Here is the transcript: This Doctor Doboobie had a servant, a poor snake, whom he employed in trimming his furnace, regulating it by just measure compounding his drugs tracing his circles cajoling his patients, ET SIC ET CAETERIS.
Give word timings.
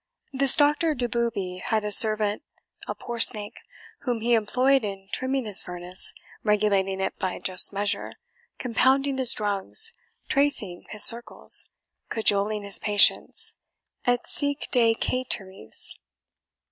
This 0.33 0.57
Doctor 0.57 0.95
Doboobie 0.95 1.61
had 1.61 1.83
a 1.83 1.91
servant, 1.91 2.41
a 2.87 2.95
poor 2.95 3.19
snake, 3.19 3.57
whom 3.99 4.21
he 4.21 4.33
employed 4.33 4.83
in 4.83 5.07
trimming 5.13 5.45
his 5.45 5.61
furnace, 5.61 6.11
regulating 6.43 6.99
it 6.99 7.19
by 7.19 7.37
just 7.37 7.71
measure 7.71 8.13
compounding 8.57 9.19
his 9.19 9.31
drugs 9.31 9.93
tracing 10.27 10.85
his 10.89 11.03
circles 11.05 11.69
cajoling 12.09 12.63
his 12.63 12.79
patients, 12.79 13.57
ET 14.05 14.27
SIC 14.27 14.75
ET 14.75 14.95
CAETERIS. 14.99 15.99